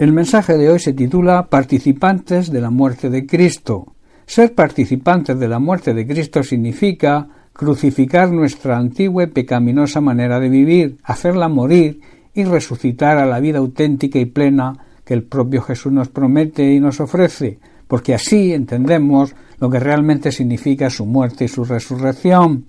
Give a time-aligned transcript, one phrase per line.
[0.00, 3.96] El mensaje de hoy se titula Participantes de la muerte de Cristo.
[4.24, 10.48] Ser participantes de la muerte de Cristo significa crucificar nuestra antigua y pecaminosa manera de
[10.48, 12.00] vivir, hacerla morir
[12.32, 14.72] y resucitar a la vida auténtica y plena
[15.04, 20.32] que el propio Jesús nos promete y nos ofrece, porque así entendemos lo que realmente
[20.32, 22.64] significa su muerte y su resurrección.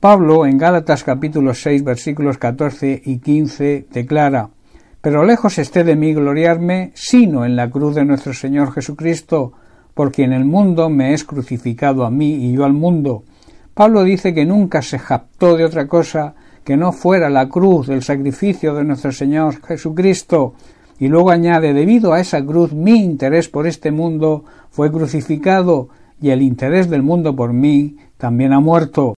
[0.00, 4.50] Pablo en Gálatas capítulo 6 versículos 14 y 15 declara
[5.00, 9.52] pero lejos esté de mí gloriarme, sino en la cruz de nuestro Señor Jesucristo,
[9.94, 13.24] porque en el mundo me es crucificado a mí y yo al mundo.
[13.74, 18.02] Pablo dice que nunca se japtó de otra cosa que no fuera la cruz del
[18.02, 20.54] sacrificio de nuestro Señor Jesucristo,
[20.98, 25.88] y luego añade debido a esa cruz mi interés por este mundo fue crucificado
[26.20, 29.14] y el interés del mundo por mí también ha muerto.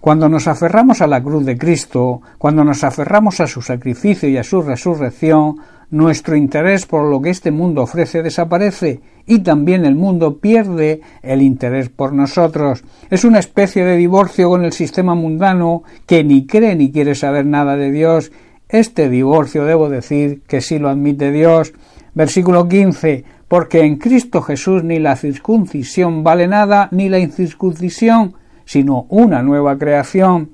[0.00, 4.36] Cuando nos aferramos a la cruz de Cristo, cuando nos aferramos a su sacrificio y
[4.36, 5.56] a su resurrección,
[5.90, 11.42] nuestro interés por lo que este mundo ofrece desaparece y también el mundo pierde el
[11.42, 12.84] interés por nosotros.
[13.10, 17.44] Es una especie de divorcio con el sistema mundano que ni cree ni quiere saber
[17.46, 18.30] nada de Dios.
[18.68, 21.72] Este divorcio debo decir que sí lo admite Dios.
[22.14, 28.34] Versículo 15 porque en Cristo Jesús ni la circuncisión vale nada ni la incircuncisión
[28.68, 30.50] sino una nueva creación.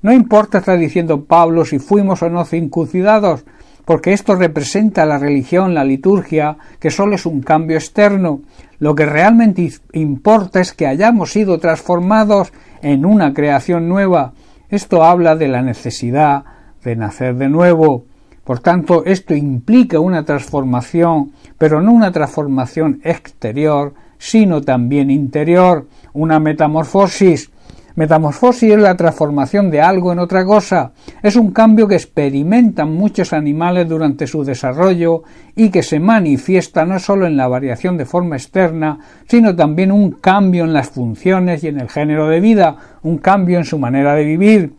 [0.00, 3.44] No importa, está diciendo Pablo, si fuimos o no circuncidados,
[3.84, 8.42] porque esto representa la religión, la liturgia, que solo es un cambio externo.
[8.78, 14.32] Lo que realmente importa es que hayamos sido transformados en una creación nueva.
[14.68, 16.44] Esto habla de la necesidad
[16.84, 18.04] de nacer de nuevo.
[18.44, 26.38] Por tanto, esto implica una transformación, pero no una transformación exterior, sino también interior, una
[26.38, 27.50] metamorfosis.
[27.96, 30.92] Metamorfosis es la transformación de algo en otra cosa.
[31.22, 35.22] Es un cambio que experimentan muchos animales durante su desarrollo
[35.54, 40.10] y que se manifiesta no solo en la variación de forma externa, sino también un
[40.10, 44.14] cambio en las funciones y en el género de vida, un cambio en su manera
[44.14, 44.74] de vivir.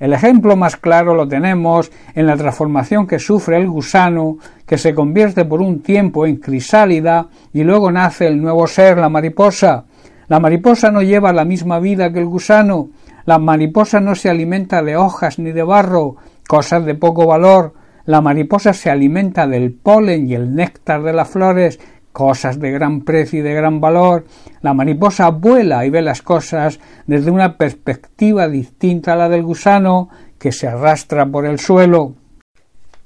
[0.00, 4.96] El ejemplo más claro lo tenemos en la transformación que sufre el gusano, que se
[4.96, 9.84] convierte por un tiempo en crisálida y luego nace el nuevo ser, la mariposa.
[10.28, 12.90] La mariposa no lleva la misma vida que el gusano.
[13.24, 16.16] La mariposa no se alimenta de hojas ni de barro,
[16.46, 17.74] cosas de poco valor.
[18.04, 21.80] La mariposa se alimenta del polen y el néctar de las flores,
[22.12, 24.26] cosas de gran precio y de gran valor.
[24.60, 30.10] La mariposa vuela y ve las cosas desde una perspectiva distinta a la del gusano,
[30.38, 32.14] que se arrastra por el suelo.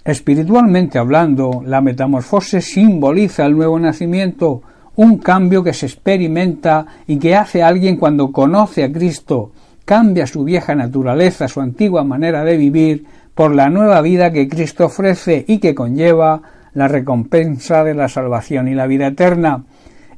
[0.05, 4.63] Espiritualmente hablando, la metamorfosis simboliza el nuevo nacimiento,
[4.97, 9.53] un cambio que se experimenta y que hace alguien cuando conoce a Cristo,
[9.85, 13.05] cambia su vieja naturaleza, su antigua manera de vivir,
[13.35, 16.43] por la nueva vida que Cristo ofrece y que conlleva
[16.75, 19.65] la recompensa de la salvación y la vida eterna.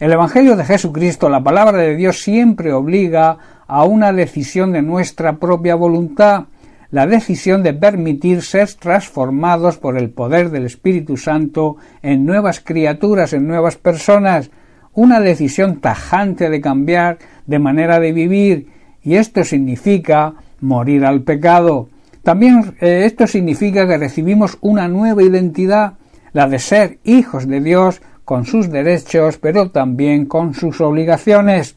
[0.01, 5.37] El Evangelio de Jesucristo, la palabra de Dios, siempre obliga a una decisión de nuestra
[5.37, 6.45] propia voluntad,
[6.91, 13.33] la decisión de permitir ser transformados por el poder del Espíritu Santo en nuevas criaturas,
[13.33, 14.51] en nuevas personas,
[14.95, 18.69] una decisión tajante de cambiar de manera de vivir
[19.03, 21.89] y esto significa morir al pecado.
[22.23, 25.95] También eh, esto significa que recibimos una nueva identidad,
[26.33, 31.77] la de ser hijos de Dios con sus derechos, pero también con sus obligaciones.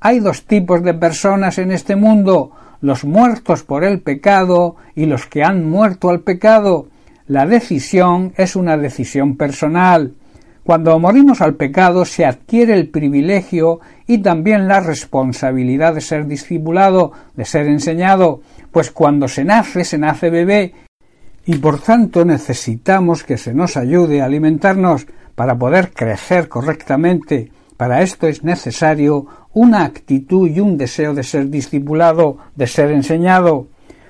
[0.00, 2.50] Hay dos tipos de personas en este mundo,
[2.80, 6.88] los muertos por el pecado y los que han muerto al pecado.
[7.28, 10.14] La decisión es una decisión personal.
[10.66, 13.78] Cuando morimos al pecado se adquiere el privilegio
[14.08, 18.40] y también la responsabilidad de ser discipulado, de ser enseñado,
[18.72, 20.74] pues cuando se nace, se nace bebé,
[21.44, 25.06] y por tanto necesitamos que se nos ayude a alimentarnos
[25.36, 27.52] para poder crecer correctamente.
[27.76, 33.68] Para esto es necesario una actitud y un deseo de ser discipulado, de ser enseñado.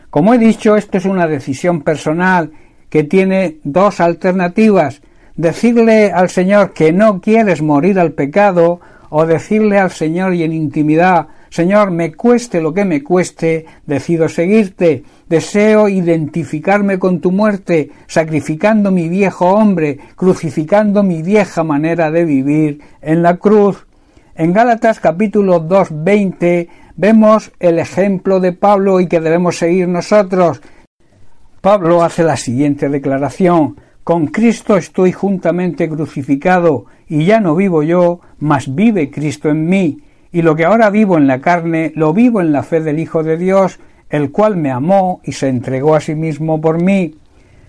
[0.09, 2.51] Como he dicho, esto es una decisión personal
[2.89, 5.03] que tiene dos alternativas
[5.37, 8.81] decirle al Señor que no quieres morir al pecado
[9.11, 14.29] o decirle al Señor y en intimidad Señor, me cueste lo que me cueste, decido
[14.29, 22.25] seguirte, deseo identificarme con tu muerte, sacrificando mi viejo hombre, crucificando mi vieja manera de
[22.25, 23.87] vivir en la cruz.
[24.35, 30.61] En Gálatas capítulo 2.20 vemos el ejemplo de Pablo y que debemos seguir nosotros.
[31.61, 38.21] Pablo hace la siguiente declaración con Cristo estoy juntamente crucificado, y ya no vivo yo,
[38.39, 39.99] mas vive Cristo en mí,
[40.31, 43.25] y lo que ahora vivo en la carne, lo vivo en la fe del Hijo
[43.25, 47.17] de Dios, el cual me amó y se entregó a sí mismo por mí.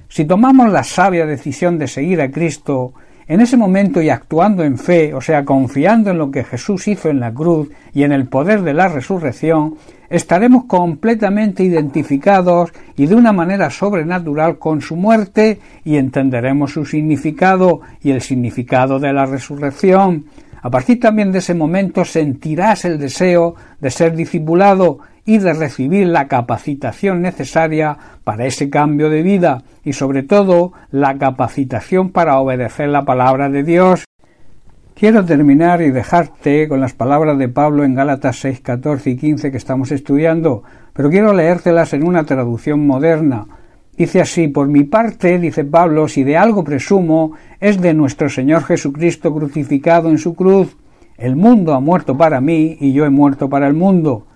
[0.10, 2.94] Si tomamos la sabia decisión de seguir a Cristo,
[3.28, 7.10] en ese momento y actuando en fe, o sea, confiando en lo que Jesús hizo
[7.10, 9.76] en la cruz y en el poder de la resurrección,
[10.10, 17.82] estaremos completamente identificados y de una manera sobrenatural con su muerte y entenderemos su significado
[18.02, 20.26] y el significado de la resurrección.
[20.62, 26.08] A partir también de ese momento sentirás el deseo de ser discipulado y de recibir
[26.08, 32.88] la capacitación necesaria para ese cambio de vida y sobre todo la capacitación para obedecer
[32.88, 34.06] la palabra de Dios.
[34.96, 39.52] Quiero terminar y dejarte con las palabras de Pablo en Gálatas 6, 14 y 15
[39.52, 40.64] que estamos estudiando,
[40.94, 43.48] pero quiero leértelas en una traducción moderna.
[43.98, 48.64] Dice así, por mi parte, dice Pablo, si de algo presumo, es de nuestro Señor
[48.64, 50.78] Jesucristo crucificado en su cruz.
[51.18, 54.27] El mundo ha muerto para mí y yo he muerto para el mundo.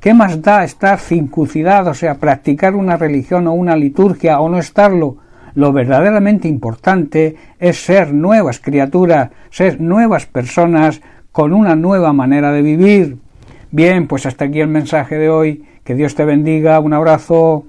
[0.00, 4.58] ¿Qué más da estar circuncidado, o sea, practicar una religión o una liturgia o no
[4.58, 5.18] estarlo?
[5.54, 11.02] Lo verdaderamente importante es ser nuevas criaturas, ser nuevas personas
[11.32, 13.18] con una nueva manera de vivir.
[13.70, 15.64] Bien, pues hasta aquí el mensaje de hoy.
[15.84, 16.80] Que Dios te bendiga.
[16.80, 17.66] Un abrazo.